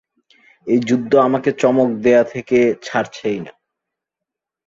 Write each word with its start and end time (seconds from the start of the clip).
এই 0.67 0.79
যুদ্ধ 0.87 1.11
আমাকে 1.27 1.49
চমক 1.61 1.89
দেওয়া 2.03 2.23
থেকে 2.33 2.57
ছাড়ছেই 2.83 3.39
না! 3.39 3.53